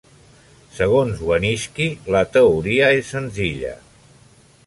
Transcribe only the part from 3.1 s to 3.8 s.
senzilla.